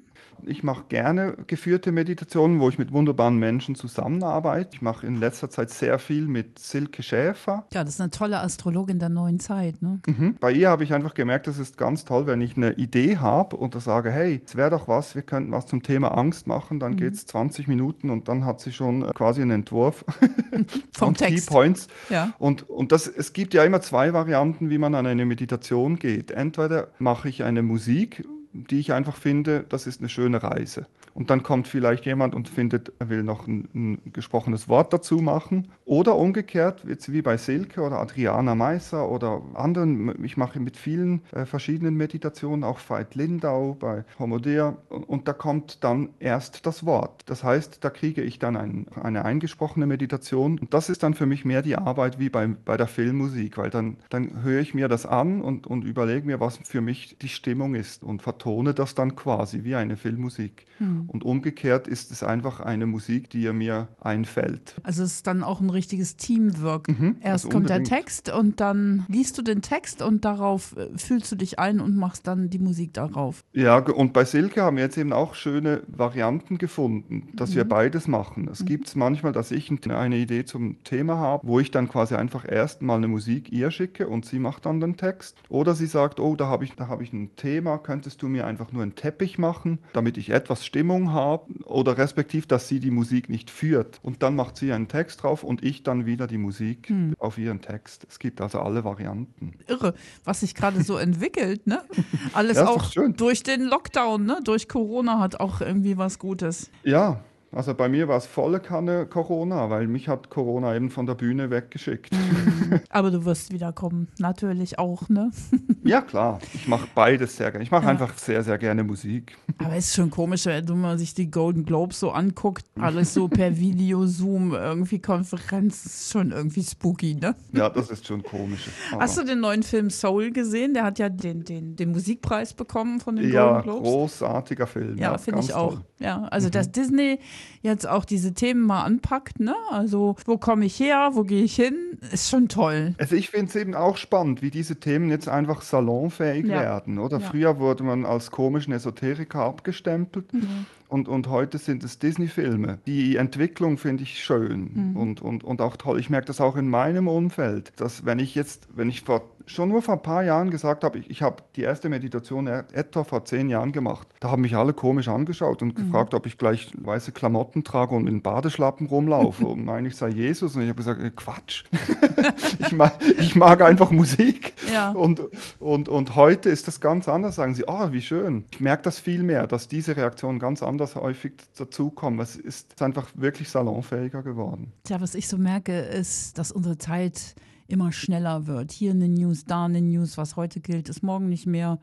Ich 0.47 0.63
mache 0.63 0.85
gerne 0.89 1.37
geführte 1.47 1.93
Meditationen, 1.93 2.61
wo 2.61 2.69
ich 2.69 2.79
mit 2.79 2.93
wunderbaren 2.93 3.39
Menschen 3.39 3.75
zusammenarbeite. 3.75 4.71
Ich 4.75 4.83
mache 4.83 5.07
in 5.07 5.17
letzter 5.17 5.49
Zeit 5.49 5.71
sehr 5.71 5.99
viel 5.99 6.27
mit 6.27 6.59
Silke 6.59 7.03
Schäfer. 7.03 7.67
Ja, 7.73 7.85
das 7.85 7.95
ist 7.95 8.01
eine 8.01 8.11
tolle 8.11 8.34
Astrologin 8.43 8.99
der 8.99 9.09
neuen 9.09 9.41
Zeit. 9.41 9.83
Ne? 9.83 10.01
Mhm. 10.07 10.37
Bei 10.41 10.53
ihr 10.53 10.69
habe 10.69 10.85
ich 10.85 10.93
einfach 10.93 11.15
gemerkt, 11.15 11.47
das 11.47 11.59
ist 11.59 11.77
ganz 11.77 12.05
toll, 12.05 12.27
wenn 12.27 12.41
ich 12.41 12.57
eine 12.57 12.73
Idee 12.73 13.19
habe 13.19 13.57
und 13.57 13.75
sage, 13.81 14.11
hey, 14.11 14.41
es 14.45 14.57
wäre 14.57 14.71
doch 14.71 14.89
was, 14.89 15.15
wir 15.15 15.23
könnten 15.23 15.53
was 15.53 15.67
zum 15.67 15.83
Thema 15.83 16.17
Angst 16.17 16.47
machen, 16.47 16.81
dann 16.81 16.93
mhm. 16.93 16.97
geht 16.97 17.15
es 17.15 17.27
20 17.27 17.69
Minuten 17.69 18.11
und 18.11 18.29
dann 18.29 18.45
hat 18.45 18.61
sie 18.61 18.73
schon 18.73 19.03
äh, 19.03 19.13
quasi 19.13 19.43
einen 19.43 19.51
Entwurf 19.51 20.05
vom 20.93 21.15
Text. 21.15 21.49
Key 21.49 21.53
Points. 21.53 21.89
Ja. 22.11 22.33
Und, 22.39 22.69
und 22.69 22.93
das, 22.93 23.07
es 23.07 23.33
gibt 23.33 23.55
ja 23.55 23.65
immer 23.65 23.81
zwei 23.81 24.13
Varianten, 24.13 24.71
wie 24.71 24.79
man 24.79 24.95
an 24.95 25.07
eine 25.07 25.25
Meditation 25.25 25.99
geht. 25.99 26.31
Entweder 26.31 26.89
mache 26.99 27.29
ich 27.29 27.45
eine 27.45 27.63
Musik, 27.63 28.25
die 28.55 28.79
ich 28.79 28.93
einfach 28.93 29.17
finde, 29.17 29.65
das 29.69 29.87
ist 29.87 30.01
eine 30.01 30.09
schöne 30.09 30.43
Reise. 30.43 30.87
Und 31.15 31.31
dann 31.31 31.43
kommt 31.43 31.69
vielleicht 31.69 32.07
jemand 32.07 32.35
und 32.35 32.49
findet, 32.49 32.93
er 32.99 33.09
will 33.09 33.23
noch 33.23 33.47
ein, 33.47 33.69
ein 33.75 34.13
gesprochenes 34.13 34.69
Wort 34.69 34.93
dazu 34.93 35.19
machen. 35.19 35.69
Oder 35.85 36.17
umgekehrt, 36.17 36.85
jetzt 36.89 37.13
wie 37.13 37.23
bei 37.23 37.37
Silke 37.37 37.83
oder 37.83 38.01
Adriana 38.01 38.55
Meisser 38.55 39.09
oder 39.09 39.43
anderen, 39.55 40.25
ich 40.25 40.37
mache 40.37 40.59
mit 40.59 40.77
vielen 40.77 41.23
äh, 41.33 41.47
verschiedenen 41.47 41.95
Meditationen, 41.95 42.65
auch 42.65 42.81
Veit 42.89 43.15
Lindau 43.15 43.77
bei 43.79 44.05
Homodea, 44.19 44.77
und, 44.89 45.29
da 45.29 45.33
kommt 45.33 45.83
dann 45.85 46.11
erst 46.19 46.67
das 46.67 46.85
Wort. 46.85 47.23
Das 47.27 47.45
heißt, 47.45 47.79
da 47.83 47.91
kriege 47.91 48.23
ich 48.23 48.39
dann 48.39 48.57
ein, 48.57 48.87
eine 49.01 49.25
eingesprochene 49.25 49.87
Meditation. 49.87 50.59
Und 50.59 50.75
das 50.75 50.89
ist 50.89 51.03
dann 51.03 51.15
für 51.15 51.27
mich 51.27 51.45
mehr 51.45 51.63
die 51.63 51.77
Arbeit 51.77 52.19
wie 52.19 52.29
bei, 52.29 52.47
bei 52.47 52.77
der 52.77 52.89
Filmmusik, 52.89 53.57
weil 53.57 53.71
dann, 53.71 53.97
dann 54.11 54.43
höre 54.43 54.61
ich 54.61 54.75
mir 54.75 54.89
das 54.89 55.07
an 55.07 55.41
und, 55.41 55.67
und 55.67 55.85
überlege 55.85 56.27
mir, 56.27 56.41
was 56.41 56.59
für 56.59 56.81
mich 56.81 57.17
die 57.19 57.29
Stimmung 57.29 57.75
ist 57.75 58.03
und 58.03 58.21
vertone 58.45 58.75
das 58.75 58.95
dann 58.95 59.17
quasi 59.17 59.65
wie 59.65 59.75
eine 59.75 59.97
Filmmusik. 59.97 60.67
Hm. 60.79 61.09
Und 61.09 61.25
umgekehrt 61.25 61.89
ist 61.89 62.11
es 62.11 62.23
einfach 62.23 62.61
eine 62.61 62.85
Musik, 62.87 63.31
die 63.31 63.51
mir 63.53 63.89
einfällt. 64.01 64.75
Also 64.83 65.03
es 65.03 65.15
ist 65.15 65.27
dann 65.27 65.43
auch 65.43 65.61
ein 65.61 65.71
richtiges 65.71 66.17
Teamwork. 66.17 66.89
Mhm, 66.89 67.17
Erst 67.21 67.47
also 67.47 67.49
kommt 67.49 67.71
der 67.71 67.85
Text 67.85 68.31
und 68.31 68.61
dann 68.61 69.07
liest 69.09 69.39
du 69.39 69.43
den 69.43 69.63
Text 69.63 70.03
und 70.03 70.25
darauf 70.25 70.77
äh, 70.77 70.89
fühlst 70.99 71.33
du 71.33 71.37
dich 71.37 71.59
ein 71.59 71.81
und 71.81 71.97
machst 71.97 72.27
dann 72.27 72.51
die 72.51 72.59
Musik 72.59 72.93
darauf. 72.93 73.45
Ja, 73.53 73.79
und 73.79 74.13
bei 74.13 74.25
Silke 74.25 74.63
haben 74.63 74.77
wir 74.77 74.85
jetzt 74.85 74.99
eben 74.99 75.13
auch 75.13 75.35
schöne 75.35 75.83
Varianten 75.87 76.59
gefunden, 76.59 77.29
dass 77.35 77.51
mhm. 77.51 77.55
wir 77.55 77.65
beides 77.65 78.09
machen. 78.09 78.49
Es 78.51 78.61
mhm. 78.61 78.67
gibt 78.67 78.89
es 78.89 78.95
manchmal, 78.95 79.33
dass 79.33 79.53
ich 79.53 79.71
eine 79.71 80.17
Idee 80.17 80.45
zum 80.45 80.83
Thema 80.85 81.17
habe, 81.17 81.47
wo 81.47 81.61
ich 81.61 81.71
dann 81.71 81.89
quasi 81.89 82.15
einfach 82.15 82.45
erst 82.47 82.83
mal 82.83 82.97
eine 82.97 83.09
Musik 83.09 83.51
ihr 83.53 83.71
schicke 83.71 84.09
und 84.09 84.27
sie 84.27 84.39
macht 84.39 84.67
dann 84.67 84.81
den 84.81 84.97
Text. 84.97 85.39
Oder 85.49 85.75
sie 85.75 85.87
sagt, 85.87 86.21
oh, 86.21 86.37
da 86.37 86.49
habe 86.49 86.65
ich, 86.65 86.73
hab 86.79 87.01
ich 87.01 87.13
ein 87.13 87.37
Thema, 87.37 87.79
könntest 87.79 88.21
du 88.21 88.34
mir 88.35 88.47
einfach 88.47 88.73
nur 88.73 88.83
einen 88.83 88.95
Teppich 88.95 89.39
machen, 89.39 89.79
damit 89.93 90.19
ich 90.19 90.31
etwas 90.31 90.67
Stimmung 90.67 91.13
haben 91.13 91.63
oder 91.65 91.97
respektiv, 91.97 92.47
dass 92.47 92.69
sie 92.69 92.81
die 92.81 92.91
Musik 92.91 93.29
nicht 93.29 93.51
führt. 93.51 94.01
Und 94.03 94.23
dann 94.23 94.37
macht 94.37 94.57
sie 94.57 94.73
einen 94.73 94.89
Text 94.89 95.23
drauf 95.23 95.43
und 95.43 95.65
ich 95.65 95.83
dann 95.83 96.05
wieder 96.05 96.27
die 96.27 96.39
Musik 96.39 96.89
hm. 96.89 97.15
auf 97.19 97.39
ihren 97.39 97.61
Text. 97.61 98.07
Es 98.09 98.19
gibt 98.19 98.41
also 98.41 98.61
alle 98.61 98.85
Varianten. 98.85 99.53
Irre, 99.67 99.95
was 100.25 100.41
sich 100.41 100.55
gerade 100.55 100.83
so 100.83 100.97
entwickelt, 100.97 101.67
ne? 101.67 101.83
Alles 102.33 102.57
ja, 102.57 102.69
auch 102.69 102.91
durch 103.17 103.43
den 103.43 103.63
Lockdown, 103.63 104.25
ne? 104.25 104.41
Durch 104.45 104.69
Corona 104.69 105.21
hat 105.21 105.41
auch 105.41 105.61
irgendwie 105.61 105.97
was 105.97 106.19
Gutes. 106.19 106.71
Ja, 106.83 107.23
also 107.55 107.75
bei 107.75 107.89
mir 107.89 108.09
war 108.09 108.17
es 108.17 108.27
volle 108.27 108.59
Kanne 108.59 109.07
Corona, 109.07 109.71
weil 109.71 109.87
mich 109.87 110.09
hat 110.09 110.29
Corona 110.29 110.75
eben 110.75 110.91
von 110.91 111.07
der 111.07 111.15
Bühne 111.15 111.51
weggeschickt. 111.51 112.11
Aber 112.91 113.11
du 113.11 113.25
wirst 113.25 113.53
wiederkommen, 113.53 114.09
natürlich 114.19 114.79
auch, 114.79 115.09
ne? 115.09 115.31
ja, 115.85 116.01
klar. 116.01 116.41
Ich 116.53 116.67
mache 116.67 116.89
beides 116.95 117.37
sehr 117.37 117.51
gerne. 117.51 117.63
Ich 117.63 117.71
mache 117.71 117.85
ja. 117.85 117.91
einfach 117.91 118.19
sehr, 118.19 118.43
sehr 118.43 118.59
gerne 118.59 118.83
Musik. 118.83 119.37
Aber 119.59 119.75
es 119.77 119.87
ist 119.87 119.95
schon 119.95 120.11
komisch, 120.11 120.47
wenn 120.47 120.65
man 120.81 120.99
sich 120.99 121.15
die 121.15 121.31
Golden 121.31 121.65
Globes 121.65 122.01
so 122.01 122.11
anguckt, 122.11 122.65
alles 122.79 123.15
so 123.15 123.29
per 123.29 123.57
Video, 123.59 124.07
Zoom, 124.07 124.53
irgendwie 124.53 124.99
Konferenz, 124.99 125.87
ist 125.87 126.13
schon 126.13 126.33
irgendwie 126.33 126.63
spooky, 126.63 127.15
ne? 127.15 127.37
Ja, 127.53 127.69
das 127.69 127.91
ist 127.91 128.07
schon 128.07 128.23
komisch. 128.23 128.69
Hast 128.99 129.19
du 129.19 129.25
den 129.25 129.41
neuen 129.41 129.63
Film 129.63 129.91
Soul 129.91 130.33
gesehen? 130.33 130.75
Der 130.75 130.85
hat 130.85 130.99
ja 130.99 131.09
den, 131.09 131.45
den, 131.45 131.77
den 131.77 131.93
Musikpreis 131.93 132.53
bekommen 132.53 133.01
von 133.01 133.17
den 133.17 133.31
ja, 133.31 133.47
Golden 133.47 133.63
Globes. 133.63 133.85
Ja, 133.85 133.93
großartiger 133.93 134.67
Film. 134.67 134.97
Ja, 134.99 135.13
ja 135.13 135.19
finde 135.19 135.41
ich 135.41 135.55
auch. 135.55 135.75
Toll. 135.75 135.85
Ja, 136.01 136.25
also 136.25 136.49
mhm. 136.49 136.53
dass 136.53 136.73
Disney 136.73 137.19
jetzt 137.63 137.89
auch 137.89 138.05
diese 138.05 138.35
Themen 138.35 138.63
mal 138.63 138.83
anpackt, 138.83 139.41
ne? 139.41 139.55
Also, 139.71 140.17
wo 140.27 140.39
komme 140.39 140.67
ich 140.67 140.79
her, 140.79 141.11
wo 141.13 141.25
gehe 141.25 141.43
ich 141.43 141.57
hin, 141.57 141.99
ist 142.13 142.31
schon 142.31 142.49
toll. 142.49 142.95
Also 142.99 143.17
ich 143.17 143.31
finde 143.31 143.47
es 143.47 143.57
eben 143.57 143.75
auch 143.75 143.97
spannend, 143.97 144.43
wie 144.43 144.51
diese 144.51 144.77
Themen 144.77 145.11
jetzt 145.11 145.29
einfach 145.29 145.63
salonfähig 145.63 146.47
ja. 146.47 146.61
werden, 146.61 146.99
oder? 146.99 147.21
Ja. 147.21 147.29
Früher 147.29 147.59
wurde 147.59 147.85
man 147.85 148.05
als 148.05 148.31
komischen 148.31 148.73
Esoteriker 148.73 149.41
abgestempelt. 149.41 150.33
Mhm. 150.33 150.67
Und, 150.95 151.09
und 151.09 151.29
heute 151.29 151.59
sind 151.59 151.83
es 151.83 151.99
Disney-Filme. 151.99 152.79
Die 152.87 153.17
Entwicklung 153.17 153.79
finde 153.79 154.05
ich 154.05 154.23
schön 154.23 154.93
mhm. 154.93 154.97
und, 154.97 155.21
und, 155.21 155.43
und 155.43 155.61
auch 155.61 155.77
toll. 155.77 155.99
Ich 155.99 156.09
merke 156.09 156.29
das 156.29 156.41
auch 156.41 156.55
in 156.55 156.69
meinem 156.69 157.09
Umfeld, 157.09 157.73
dass 157.81 158.07
wenn 158.07 158.21
ich 158.21 158.37
jetzt, 158.37 158.69
wenn 158.77 158.89
ich 158.89 159.01
vor 159.01 159.23
schon 159.47 159.69
nur 159.69 159.83
vor 159.83 159.95
ein 159.95 160.03
paar 160.03 160.25
Jahren 160.25 160.51
gesagt 160.51 160.85
habe, 160.85 160.99
ich, 160.99 161.11
ich 161.11 161.23
habe 161.23 161.43
die 161.57 161.63
erste 161.63 161.89
Meditation 161.89 162.47
etwa 162.47 163.05
vor 163.05 163.25
zehn 163.25 163.49
Jahren 163.49 163.73
gemacht. 163.73 164.09
Da 164.21 164.31
haben 164.31 164.43
mich 164.43 164.57
alle 164.57 164.73
komisch 164.73 165.09
angeschaut 165.09 165.63
und 165.63 165.79
mhm. 165.79 165.85
gefragt, 165.85 166.15
ob 166.15 166.27
ich 166.27 166.39
gleich 166.39 166.71
weiße 166.77 167.13
Klamotten 167.13 167.65
trage 167.65 167.95
und 167.95 168.07
in 168.07 168.23
Badeschlappen 168.23 168.87
rumlaufe 168.87 169.47
und 169.47 169.65
meine, 169.65 169.89
ich 169.89 169.97
sei 169.97 170.09
Jesus. 170.09 170.57
Und 170.57 170.63
ich 170.63 170.69
habe 170.69 170.77
gesagt, 170.77 171.03
äh, 171.03 171.11
Quatsch. 171.11 171.65
ich, 172.59 172.73
mag, 172.73 172.95
ich 173.19 173.35
mag 173.37 173.63
einfach 173.63 173.91
Musik. 173.91 174.55
Ja. 174.73 174.93
Und, 174.93 175.21
und, 175.59 175.89
und 175.89 176.17
heute 176.17 176.49
ist 176.49 176.69
das 176.69 176.81
ganz 176.81 177.09
anders. 177.09 177.37
Sagen 177.37 177.55
sie, 177.55 177.65
oh, 177.67 177.93
wie 177.93 178.03
schön. 178.03 178.45
Ich 178.51 178.61
merke 178.61 178.83
das 178.83 178.99
viel 178.99 179.23
mehr, 179.23 179.47
dass 179.47 179.69
diese 179.69 179.97
Reaktionen 179.97 180.39
ganz 180.39 180.63
anders 180.63 180.84
häufig 180.95 181.33
dazukommen. 181.57 182.21
Es 182.21 182.37
ist 182.37 182.81
einfach 182.83 183.11
wirklich 183.15 183.49
salonfähiger 183.49 184.23
geworden. 184.23 184.73
Tja, 184.85 185.01
was 185.01 185.15
ich 185.15 185.29
so 185.29 185.39
merke, 185.39 185.79
ist, 185.79 186.39
dass 186.39 186.53
unsere 186.53 186.79
Zeit 186.79 187.35
immer 187.67 187.93
schneller 187.93 188.47
wird. 188.47 188.73
Hier 188.73 188.91
eine 188.91 189.09
News, 189.09 189.45
da 189.45 189.65
eine 189.65 189.81
News, 189.81 190.19
was 190.19 190.37
heute 190.37 190.61
gilt, 190.61 190.89
ist 190.89 191.03
morgen 191.03 191.29
nicht 191.29 191.47
mehr. 191.47 191.79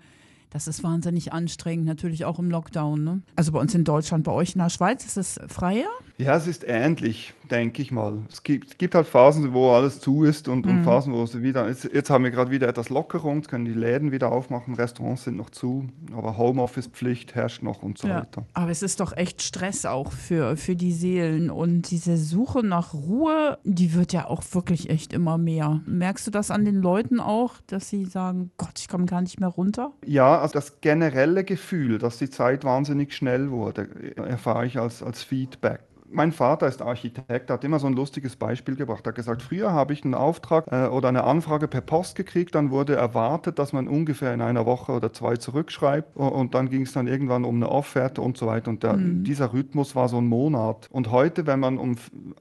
Das 0.51 0.67
ist 0.67 0.83
wahnsinnig 0.83 1.31
anstrengend, 1.31 1.85
natürlich 1.85 2.25
auch 2.25 2.37
im 2.37 2.51
Lockdown. 2.51 3.03
Ne? 3.03 3.21
Also 3.35 3.53
bei 3.53 3.59
uns 3.59 3.73
in 3.73 3.85
Deutschland, 3.85 4.25
bei 4.25 4.33
euch 4.33 4.53
in 4.53 4.59
der 4.59 4.69
Schweiz 4.69 5.05
ist 5.05 5.17
es 5.17 5.39
freier? 5.47 5.87
Ja, 6.21 6.35
es 6.35 6.47
ist 6.47 6.63
ähnlich 6.67 7.33
denke 7.51 7.81
ich 7.81 7.91
mal. 7.91 8.19
Es 8.31 8.43
gibt, 8.43 8.79
gibt, 8.79 8.95
halt 8.95 9.07
Phasen, 9.07 9.53
wo 9.53 9.71
alles 9.71 9.99
zu 9.99 10.23
ist 10.23 10.47
und, 10.47 10.65
mhm. 10.65 10.71
und 10.71 10.83
Phasen, 10.83 11.13
wo 11.13 11.23
es 11.23 11.41
wieder 11.41 11.67
ist. 11.67 11.83
Jetzt 11.83 12.09
haben 12.09 12.23
wir 12.23 12.31
gerade 12.31 12.49
wieder 12.49 12.67
etwas 12.67 12.89
Lockerung, 12.89 13.37
jetzt 13.37 13.49
können 13.49 13.65
die 13.65 13.73
Läden 13.73 14.11
wieder 14.11 14.31
aufmachen, 14.31 14.73
Restaurants 14.75 15.25
sind 15.25 15.37
noch 15.37 15.49
zu, 15.49 15.87
aber 16.15 16.37
Homeoffice-Pflicht 16.37 17.35
herrscht 17.35 17.61
noch 17.61 17.83
und 17.83 17.97
so 17.97 18.07
ja. 18.07 18.21
weiter. 18.21 18.45
Aber 18.53 18.71
es 18.71 18.81
ist 18.81 18.99
doch 18.99 19.15
echt 19.15 19.41
Stress 19.41 19.85
auch 19.85 20.11
für, 20.11 20.55
für 20.55 20.75
die 20.75 20.93
Seelen 20.93 21.49
und 21.49 21.91
diese 21.91 22.17
Suche 22.17 22.65
nach 22.65 22.93
Ruhe, 22.93 23.57
die 23.63 23.93
wird 23.93 24.13
ja 24.13 24.27
auch 24.27 24.43
wirklich 24.53 24.89
echt 24.89 25.13
immer 25.13 25.37
mehr. 25.37 25.81
Merkst 25.85 26.27
du 26.27 26.31
das 26.31 26.51
an 26.51 26.63
den 26.63 26.75
Leuten 26.75 27.19
auch, 27.19 27.55
dass 27.67 27.89
sie 27.89 28.05
sagen, 28.05 28.51
Gott, 28.57 28.79
ich 28.79 28.87
komme 28.87 29.05
gar 29.05 29.21
nicht 29.21 29.39
mehr 29.39 29.49
runter? 29.49 29.91
Ja, 30.05 30.39
also 30.39 30.53
das 30.53 30.79
generelle 30.79 31.43
Gefühl, 31.43 31.97
dass 31.97 32.17
die 32.17 32.29
Zeit 32.29 32.63
wahnsinnig 32.63 33.13
schnell 33.13 33.51
wurde, 33.51 34.15
erfahre 34.15 34.65
ich 34.65 34.79
als, 34.79 35.03
als 35.03 35.23
Feedback 35.23 35.81
mein 36.11 36.31
Vater 36.31 36.67
ist 36.67 36.81
Architekt, 36.81 37.49
hat 37.49 37.63
immer 37.63 37.79
so 37.79 37.87
ein 37.87 37.93
lustiges 37.93 38.35
Beispiel 38.35 38.75
gebracht. 38.75 39.05
Er 39.05 39.09
hat 39.09 39.15
gesagt, 39.15 39.41
früher 39.41 39.71
habe 39.71 39.93
ich 39.93 40.03
einen 40.03 40.13
Auftrag 40.13 40.65
äh, 40.71 40.87
oder 40.87 41.09
eine 41.09 41.23
Anfrage 41.23 41.67
per 41.67 41.81
Post 41.81 42.15
gekriegt, 42.15 42.55
dann 42.55 42.71
wurde 42.71 42.95
erwartet, 42.95 43.59
dass 43.59 43.73
man 43.73 43.87
ungefähr 43.87 44.33
in 44.33 44.41
einer 44.41 44.65
Woche 44.65 44.91
oder 44.91 45.13
zwei 45.13 45.35
zurückschreibt 45.37 46.17
und 46.17 46.53
dann 46.53 46.69
ging 46.69 46.83
es 46.83 46.93
dann 46.93 47.07
irgendwann 47.07 47.45
um 47.45 47.55
eine 47.55 47.69
Offerte 47.69 48.21
und 48.21 48.37
so 48.37 48.47
weiter. 48.47 48.69
Und 48.69 48.83
der, 48.83 48.93
mhm. 48.93 49.23
dieser 49.23 49.53
Rhythmus 49.53 49.95
war 49.95 50.09
so 50.09 50.17
ein 50.17 50.27
Monat. 50.27 50.87
Und 50.91 51.11
heute, 51.11 51.47
wenn 51.47 51.59
man 51.59 51.77
um, 51.77 51.95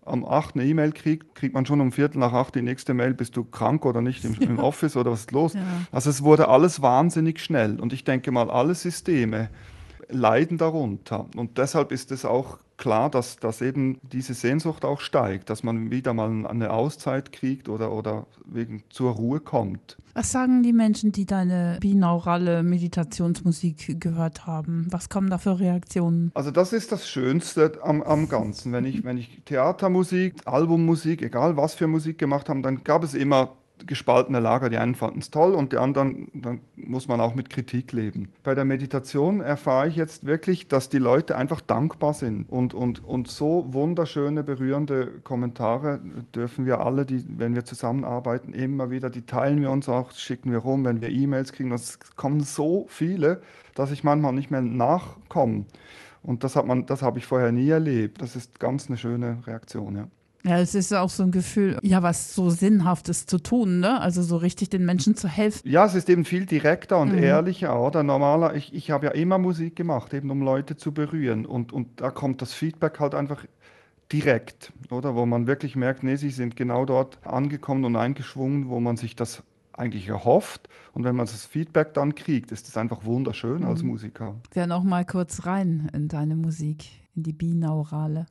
um 0.04 0.24
acht 0.24 0.54
eine 0.54 0.64
E-Mail 0.64 0.92
kriegt, 0.92 1.34
kriegt 1.34 1.54
man 1.54 1.66
schon 1.66 1.80
um 1.80 1.92
Viertel 1.92 2.18
nach 2.18 2.32
acht 2.32 2.54
die 2.54 2.62
nächste 2.62 2.94
Mail, 2.94 3.14
bist 3.14 3.36
du 3.36 3.44
krank 3.44 3.84
oder 3.84 4.02
nicht 4.02 4.24
im, 4.24 4.34
im 4.40 4.58
Office 4.58 4.96
oder 4.96 5.12
was 5.12 5.20
ist 5.20 5.32
los? 5.32 5.54
Ja. 5.54 5.60
Also 5.92 6.10
es 6.10 6.22
wurde 6.22 6.48
alles 6.48 6.82
wahnsinnig 6.82 7.40
schnell. 7.40 7.80
Und 7.80 7.92
ich 7.92 8.04
denke 8.04 8.30
mal, 8.30 8.50
alle 8.50 8.74
Systeme 8.74 9.48
leiden 10.08 10.58
darunter. 10.58 11.26
Und 11.36 11.58
deshalb 11.58 11.92
ist 11.92 12.10
es 12.12 12.24
auch 12.24 12.58
klar, 12.80 13.10
dass, 13.10 13.36
dass 13.36 13.60
eben 13.60 14.00
diese 14.02 14.34
Sehnsucht 14.34 14.84
auch 14.84 15.00
steigt, 15.00 15.50
dass 15.50 15.62
man 15.62 15.92
wieder 15.92 16.14
mal 16.14 16.46
eine 16.46 16.72
Auszeit 16.72 17.30
kriegt 17.30 17.68
oder, 17.68 17.92
oder 17.92 18.26
wegen 18.46 18.82
zur 18.88 19.12
Ruhe 19.12 19.38
kommt. 19.38 19.98
Was 20.14 20.32
sagen 20.32 20.64
die 20.64 20.72
Menschen, 20.72 21.12
die 21.12 21.26
deine 21.26 21.78
binaurale 21.80 22.64
Meditationsmusik 22.64 24.00
gehört 24.00 24.46
haben? 24.46 24.86
Was 24.90 25.08
kommen 25.08 25.30
da 25.30 25.38
für 25.38 25.60
Reaktionen? 25.60 26.32
Also 26.34 26.50
das 26.50 26.72
ist 26.72 26.90
das 26.90 27.08
Schönste 27.08 27.78
am, 27.82 28.02
am 28.02 28.28
Ganzen. 28.28 28.72
Wenn 28.72 28.86
ich, 28.86 29.04
wenn 29.04 29.18
ich 29.18 29.42
Theatermusik, 29.44 30.34
Albummusik, 30.46 31.22
egal 31.22 31.56
was 31.56 31.74
für 31.74 31.86
Musik 31.86 32.18
gemacht 32.18 32.48
habe, 32.48 32.62
dann 32.62 32.82
gab 32.82 33.04
es 33.04 33.14
immer 33.14 33.56
gespaltene 33.86 34.40
Lager. 34.40 34.68
Die 34.68 34.78
einen 34.78 34.94
fanden 34.94 35.20
es 35.20 35.30
toll 35.30 35.54
und 35.54 35.72
die 35.72 35.76
anderen, 35.76 36.28
dann 36.34 36.60
muss 36.76 37.08
man 37.08 37.20
auch 37.20 37.34
mit 37.34 37.50
Kritik 37.50 37.92
leben. 37.92 38.32
Bei 38.42 38.54
der 38.54 38.64
Meditation 38.64 39.40
erfahre 39.40 39.88
ich 39.88 39.96
jetzt 39.96 40.26
wirklich, 40.26 40.68
dass 40.68 40.88
die 40.88 40.98
Leute 40.98 41.36
einfach 41.36 41.60
dankbar 41.60 42.14
sind 42.14 42.48
und, 42.50 42.74
und, 42.74 43.04
und 43.04 43.28
so 43.28 43.66
wunderschöne, 43.72 44.42
berührende 44.42 45.20
Kommentare 45.24 46.00
dürfen 46.34 46.66
wir 46.66 46.80
alle, 46.80 47.04
die, 47.06 47.24
wenn 47.38 47.54
wir 47.54 47.64
zusammenarbeiten, 47.64 48.52
immer 48.52 48.90
wieder, 48.90 49.10
die 49.10 49.22
teilen 49.22 49.60
wir 49.60 49.70
uns 49.70 49.88
auch, 49.88 50.12
schicken 50.12 50.52
wir 50.52 50.58
rum, 50.58 50.84
wenn 50.84 51.00
wir 51.00 51.10
E-Mails 51.10 51.52
kriegen. 51.52 51.72
Es 51.72 51.98
kommen 52.16 52.40
so 52.40 52.86
viele, 52.88 53.42
dass 53.74 53.90
ich 53.90 54.04
manchmal 54.04 54.32
nicht 54.32 54.50
mehr 54.50 54.62
nachkomme. 54.62 55.64
Und 56.22 56.44
das, 56.44 56.56
hat 56.56 56.66
man, 56.66 56.86
das 56.86 57.02
habe 57.02 57.18
ich 57.18 57.26
vorher 57.26 57.52
nie 57.52 57.68
erlebt. 57.68 58.20
Das 58.20 58.36
ist 58.36 58.60
ganz 58.60 58.88
eine 58.88 58.98
schöne 58.98 59.38
Reaktion, 59.46 59.96
ja. 59.96 60.08
Ja, 60.42 60.58
es 60.58 60.74
ist 60.74 60.92
auch 60.94 61.10
so 61.10 61.22
ein 61.22 61.32
Gefühl, 61.32 61.78
ja, 61.82 62.02
was 62.02 62.34
so 62.34 62.48
Sinnhaftes 62.48 63.26
zu 63.26 63.38
tun, 63.38 63.80
ne? 63.80 64.00
Also 64.00 64.22
so 64.22 64.36
richtig 64.38 64.70
den 64.70 64.86
Menschen 64.86 65.14
zu 65.14 65.28
helfen. 65.28 65.68
Ja, 65.68 65.84
es 65.84 65.94
ist 65.94 66.08
eben 66.08 66.24
viel 66.24 66.46
direkter 66.46 66.98
und 66.98 67.12
mhm. 67.12 67.22
ehrlicher, 67.22 67.78
oder? 67.78 68.02
Normaler, 68.02 68.54
ich, 68.54 68.74
ich 68.74 68.90
habe 68.90 69.06
ja 69.06 69.12
immer 69.12 69.38
Musik 69.38 69.76
gemacht, 69.76 70.14
eben 70.14 70.30
um 70.30 70.40
Leute 70.40 70.76
zu 70.76 70.92
berühren. 70.92 71.44
Und, 71.44 71.72
und 71.72 72.00
da 72.00 72.10
kommt 72.10 72.40
das 72.40 72.54
Feedback 72.54 73.00
halt 73.00 73.14
einfach 73.14 73.44
direkt, 74.12 74.72
oder? 74.90 75.14
Wo 75.14 75.26
man 75.26 75.46
wirklich 75.46 75.76
merkt, 75.76 76.02
nee, 76.02 76.16
sie 76.16 76.30
sind 76.30 76.56
genau 76.56 76.86
dort 76.86 77.18
angekommen 77.26 77.84
und 77.84 77.96
eingeschwungen, 77.96 78.68
wo 78.70 78.80
man 78.80 78.96
sich 78.96 79.16
das 79.16 79.42
eigentlich 79.72 80.08
erhofft. 80.08 80.68
Und 80.92 81.04
wenn 81.04 81.16
man 81.16 81.26
das 81.26 81.44
Feedback 81.44 81.94
dann 81.94 82.14
kriegt, 82.14 82.50
ist 82.50 82.66
das 82.66 82.76
einfach 82.76 83.04
wunderschön 83.04 83.60
mhm. 83.60 83.66
als 83.66 83.82
Musiker. 83.82 84.36
Ja, 84.54 84.66
noch 84.66 84.84
mal 84.84 85.04
kurz 85.04 85.46
rein 85.46 85.90
in 85.92 86.08
deine 86.08 86.36
Musik, 86.36 86.86
in 87.14 87.24
die 87.24 87.32
Binaurale. 87.32 88.26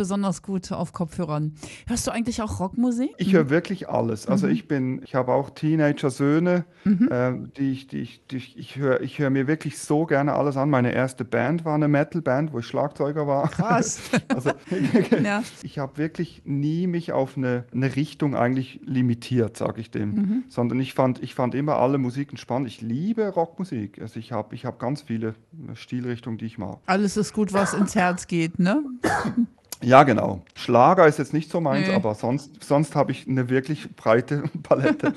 Besonders 0.00 0.40
gut 0.40 0.72
auf 0.72 0.94
Kopfhörern. 0.94 1.52
Hörst 1.86 2.06
du 2.06 2.10
eigentlich 2.10 2.40
auch 2.40 2.58
Rockmusik? 2.58 3.10
Ich 3.18 3.34
höre 3.34 3.50
wirklich 3.50 3.90
alles. 3.90 4.26
Also 4.26 4.46
mhm. 4.46 4.52
ich 4.54 4.66
bin, 4.66 5.02
ich 5.04 5.14
habe 5.14 5.30
auch 5.34 5.50
Teenager-Söhne, 5.50 6.64
mhm. 6.84 7.08
äh, 7.10 7.32
die 7.58 7.72
ich, 7.72 7.86
die 7.86 7.98
ich, 7.98 8.26
die 8.28 8.38
ich, 8.38 8.58
ich 8.58 8.76
höre 8.76 9.02
ich 9.02 9.18
hör 9.18 9.28
mir 9.28 9.46
wirklich 9.46 9.78
so 9.78 10.06
gerne 10.06 10.32
alles 10.32 10.56
an. 10.56 10.70
Meine 10.70 10.94
erste 10.94 11.26
Band 11.26 11.66
war 11.66 11.74
eine 11.74 11.86
Metal-Band, 11.86 12.54
wo 12.54 12.60
ich 12.60 12.66
Schlagzeuger 12.66 13.26
war. 13.26 13.50
Krass. 13.50 14.00
also, 14.28 14.52
ja. 15.22 15.42
Ich 15.62 15.78
habe 15.78 15.98
wirklich 15.98 16.40
nie 16.46 16.86
mich 16.86 17.12
auf 17.12 17.36
eine, 17.36 17.64
eine 17.70 17.94
Richtung 17.94 18.34
eigentlich 18.34 18.80
limitiert, 18.82 19.58
sage 19.58 19.82
ich 19.82 19.90
dem. 19.90 20.14
Mhm. 20.14 20.44
Sondern 20.48 20.80
ich 20.80 20.94
fand, 20.94 21.22
ich 21.22 21.34
fand 21.34 21.54
immer 21.54 21.76
alle 21.76 21.98
Musiken 21.98 22.38
spannend. 22.38 22.68
Ich 22.68 22.80
liebe 22.80 23.28
Rockmusik. 23.28 24.00
Also 24.00 24.18
ich 24.18 24.32
habe 24.32 24.54
ich 24.54 24.64
hab 24.64 24.78
ganz 24.78 25.02
viele 25.02 25.34
Stilrichtungen, 25.74 26.38
die 26.38 26.46
ich 26.46 26.56
mag. 26.56 26.78
Alles 26.86 27.18
ist 27.18 27.34
gut, 27.34 27.52
was 27.52 27.74
ins 27.74 27.94
Herz 27.94 28.28
geht, 28.28 28.58
ne? 28.58 28.82
Ja, 29.82 30.02
genau. 30.02 30.42
Schlager 30.54 31.06
ist 31.06 31.18
jetzt 31.18 31.32
nicht 31.32 31.50
so 31.50 31.60
meins, 31.60 31.88
nee. 31.88 31.94
aber 31.94 32.14
sonst, 32.14 32.62
sonst 32.62 32.94
habe 32.94 33.12
ich 33.12 33.26
eine 33.26 33.48
wirklich 33.48 33.94
breite 33.96 34.44
Palette. 34.62 35.14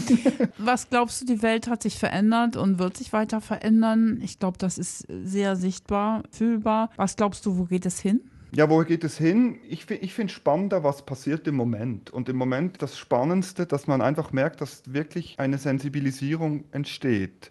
Was 0.58 0.88
glaubst 0.88 1.22
du, 1.22 1.26
die 1.26 1.42
Welt 1.42 1.68
hat 1.68 1.82
sich 1.82 1.98
verändert 1.98 2.56
und 2.56 2.78
wird 2.78 2.96
sich 2.96 3.12
weiter 3.12 3.40
verändern? 3.40 4.20
Ich 4.22 4.38
glaube, 4.38 4.58
das 4.58 4.78
ist 4.78 5.06
sehr 5.08 5.56
sichtbar, 5.56 6.22
fühlbar. 6.30 6.90
Was 6.96 7.16
glaubst 7.16 7.46
du, 7.46 7.58
wo 7.58 7.64
geht 7.64 7.86
es 7.86 8.00
hin? 8.00 8.20
Ja, 8.52 8.70
wo 8.70 8.78
geht 8.84 9.02
es 9.04 9.18
hin? 9.18 9.58
Ich, 9.68 9.90
ich 9.90 10.14
finde 10.14 10.32
spannender, 10.32 10.84
was 10.84 11.04
passiert 11.04 11.46
im 11.48 11.56
Moment. 11.56 12.10
Und 12.10 12.28
im 12.28 12.36
Moment 12.36 12.80
das 12.80 12.96
Spannendste, 12.96 13.66
dass 13.66 13.86
man 13.86 14.00
einfach 14.00 14.32
merkt, 14.32 14.60
dass 14.60 14.82
wirklich 14.86 15.38
eine 15.38 15.58
Sensibilisierung 15.58 16.64
entsteht 16.70 17.50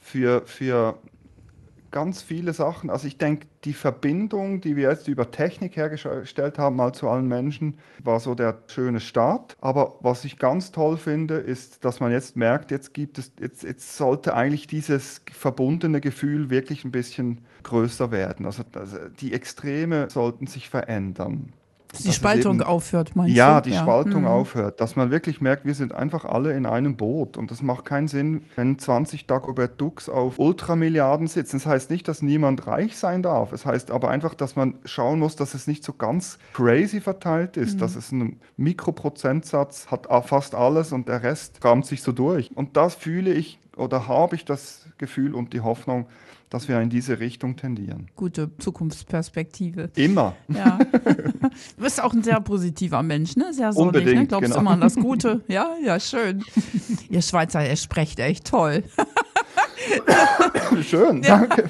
für, 0.00 0.42
für 0.44 0.98
ganz 1.94 2.22
viele 2.22 2.52
Sachen. 2.52 2.90
Also 2.90 3.06
ich 3.06 3.18
denke, 3.18 3.46
die 3.62 3.72
Verbindung, 3.72 4.60
die 4.60 4.74
wir 4.74 4.90
jetzt 4.90 5.06
über 5.06 5.30
Technik 5.30 5.76
hergestellt 5.76 6.58
haben, 6.58 6.74
mal 6.74 6.92
zu 6.92 7.08
allen 7.08 7.28
Menschen, 7.28 7.78
war 8.02 8.18
so 8.18 8.34
der 8.34 8.58
schöne 8.66 8.98
Start. 8.98 9.56
Aber 9.60 9.94
was 10.00 10.24
ich 10.24 10.40
ganz 10.40 10.72
toll 10.72 10.96
finde, 10.96 11.36
ist, 11.36 11.84
dass 11.84 12.00
man 12.00 12.10
jetzt 12.10 12.36
merkt, 12.36 12.72
jetzt 12.72 12.94
gibt 12.94 13.18
es, 13.18 13.32
jetzt, 13.38 13.62
jetzt 13.62 13.96
sollte 13.96 14.34
eigentlich 14.34 14.66
dieses 14.66 15.22
verbundene 15.30 16.00
Gefühl 16.00 16.50
wirklich 16.50 16.84
ein 16.84 16.90
bisschen 16.90 17.42
größer 17.62 18.10
werden. 18.10 18.44
Also, 18.44 18.64
also 18.74 18.98
die 19.20 19.32
Extreme 19.32 20.10
sollten 20.10 20.48
sich 20.48 20.68
verändern. 20.68 21.52
Die 21.98 22.12
Spaltung 22.12 22.56
eben, 22.56 22.64
aufhört, 22.64 23.14
meinst 23.16 23.36
ja, 23.36 23.60
du? 23.60 23.68
Die 23.68 23.74
ja, 23.74 23.80
die 23.80 23.82
Spaltung 23.82 24.22
mhm. 24.22 24.28
aufhört. 24.28 24.80
Dass 24.80 24.96
man 24.96 25.10
wirklich 25.10 25.40
merkt, 25.40 25.64
wir 25.64 25.74
sind 25.74 25.94
einfach 25.94 26.24
alle 26.24 26.52
in 26.54 26.66
einem 26.66 26.96
Boot. 26.96 27.36
Und 27.36 27.50
das 27.50 27.62
macht 27.62 27.84
keinen 27.84 28.08
Sinn, 28.08 28.44
wenn 28.56 28.78
20 28.78 29.26
Dagobert 29.26 29.80
Dux 29.80 30.08
auf 30.08 30.38
Ultramilliarden 30.38 31.26
sitzen. 31.26 31.56
Das 31.56 31.66
heißt 31.66 31.90
nicht, 31.90 32.08
dass 32.08 32.22
niemand 32.22 32.66
reich 32.66 32.96
sein 32.96 33.22
darf. 33.22 33.52
Es 33.52 33.66
heißt 33.66 33.90
aber 33.90 34.10
einfach, 34.10 34.34
dass 34.34 34.56
man 34.56 34.74
schauen 34.84 35.18
muss, 35.18 35.36
dass 35.36 35.54
es 35.54 35.66
nicht 35.66 35.84
so 35.84 35.92
ganz 35.92 36.38
crazy 36.52 37.00
verteilt 37.00 37.56
ist. 37.56 37.76
Mhm. 37.76 37.78
Dass 37.78 37.96
es 37.96 38.12
einen 38.12 38.40
Mikroprozentsatz 38.56 39.88
hat 39.90 40.08
fast 40.26 40.54
alles 40.54 40.92
und 40.92 41.08
der 41.08 41.22
Rest 41.22 41.60
kramt 41.60 41.86
sich 41.86 42.02
so 42.02 42.12
durch. 42.12 42.50
Und 42.54 42.76
das 42.76 42.94
fühle 42.94 43.32
ich 43.32 43.58
oder 43.76 44.08
habe 44.08 44.36
ich 44.36 44.44
das 44.44 44.86
Gefühl 44.98 45.34
und 45.34 45.52
die 45.52 45.60
Hoffnung, 45.60 46.06
dass 46.50 46.68
wir 46.68 46.80
in 46.80 46.90
diese 46.90 47.18
Richtung 47.18 47.56
tendieren. 47.56 48.08
Gute 48.14 48.50
Zukunftsperspektive. 48.58 49.90
Immer. 49.96 50.36
Ja. 50.48 50.78
Du 51.76 51.82
bist 51.82 52.02
auch 52.02 52.12
ein 52.12 52.22
sehr 52.22 52.40
positiver 52.40 53.02
Mensch, 53.02 53.36
ne? 53.36 53.52
Sehr 53.52 53.72
sonnig, 53.72 53.92
ne? 53.92 53.98
Unbedingt, 53.98 54.20
ne? 54.22 54.26
Glaubst 54.28 54.50
genau. 54.50 54.60
immer 54.60 54.70
an 54.72 54.80
das 54.80 54.94
Gute. 54.94 55.42
Ja, 55.48 55.70
ja, 55.84 55.98
schön. 55.98 56.44
Ihr 57.10 57.22
Schweizer, 57.22 57.66
ihr 57.68 57.76
sprecht 57.76 58.18
echt 58.20 58.46
toll. 58.46 58.84
Schön, 60.82 61.22
danke. 61.22 61.68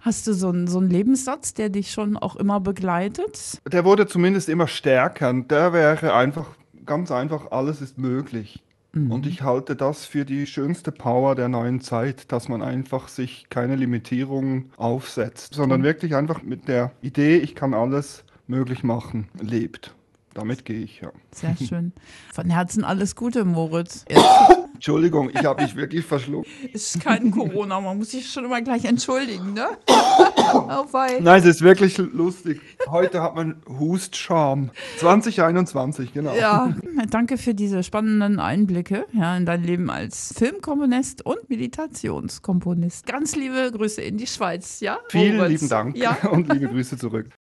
Hast 0.00 0.26
du 0.26 0.32
so 0.32 0.48
einen, 0.48 0.66
so 0.66 0.78
einen 0.78 0.90
Lebenssatz, 0.90 1.54
der 1.54 1.68
dich 1.68 1.90
schon 1.90 2.16
auch 2.16 2.36
immer 2.36 2.60
begleitet? 2.60 3.60
Der 3.70 3.84
wurde 3.84 4.06
zumindest 4.06 4.48
immer 4.48 4.66
stärker. 4.66 5.32
Der 5.32 5.72
wäre 5.72 6.14
einfach, 6.14 6.46
ganz 6.86 7.10
einfach, 7.10 7.50
alles 7.50 7.80
ist 7.82 7.98
möglich. 7.98 8.62
Mhm. 8.92 9.12
Und 9.12 9.26
ich 9.26 9.42
halte 9.42 9.76
das 9.76 10.04
für 10.04 10.24
die 10.24 10.46
schönste 10.46 10.92
Power 10.92 11.34
der 11.34 11.48
neuen 11.48 11.80
Zeit, 11.80 12.32
dass 12.32 12.48
man 12.48 12.62
einfach 12.62 13.08
sich 13.08 13.46
keine 13.50 13.76
Limitierungen 13.76 14.70
aufsetzt, 14.76 15.54
sondern 15.54 15.80
mhm. 15.80 15.84
wirklich 15.84 16.14
einfach 16.16 16.42
mit 16.42 16.68
der 16.68 16.92
Idee, 17.02 17.36
ich 17.36 17.54
kann 17.54 17.74
alles 17.74 18.24
möglich 18.46 18.82
machen, 18.82 19.28
lebt. 19.40 19.94
Damit 20.34 20.64
gehe 20.64 20.80
ich, 20.80 21.00
ja. 21.00 21.10
Sehr 21.32 21.56
schön. 21.56 21.92
Von 22.32 22.50
Herzen 22.50 22.84
alles 22.84 23.16
Gute, 23.16 23.44
Moritz. 23.44 24.04
Entschuldigung, 24.80 25.28
ich 25.28 25.44
habe 25.44 25.62
mich 25.62 25.76
wirklich 25.76 26.06
verschluckt. 26.06 26.48
Ist 26.72 27.02
kein 27.02 27.30
Corona, 27.30 27.78
man 27.82 27.98
muss 27.98 28.12
sich 28.12 28.30
schon 28.30 28.46
immer 28.46 28.62
gleich 28.62 28.86
entschuldigen, 28.86 29.52
ne? 29.52 29.66
oh, 30.54 30.86
Nein, 31.20 31.40
es 31.40 31.44
ist 31.44 31.60
wirklich 31.60 31.98
lustig. 31.98 32.62
Heute 32.88 33.22
hat 33.22 33.34
man 33.34 33.60
Hustscham. 33.78 34.70
2021, 34.96 36.14
genau. 36.14 36.34
Ja, 36.34 36.74
danke 37.10 37.36
für 37.36 37.54
diese 37.54 37.82
spannenden 37.82 38.38
Einblicke 38.38 39.04
ja, 39.12 39.36
in 39.36 39.44
dein 39.44 39.64
Leben 39.64 39.90
als 39.90 40.32
Filmkomponist 40.34 41.26
und 41.26 41.50
Meditationskomponist. 41.50 43.04
Ganz 43.04 43.36
liebe 43.36 43.70
Grüße 43.72 44.00
in 44.00 44.16
die 44.16 44.26
Schweiz, 44.26 44.80
ja? 44.80 44.98
Vielen 45.10 45.36
Moritz. 45.36 45.50
lieben 45.50 45.68
Dank 45.68 45.96
ja? 45.98 46.16
und 46.30 46.50
liebe 46.50 46.68
Grüße 46.68 46.96
zurück. 46.96 47.26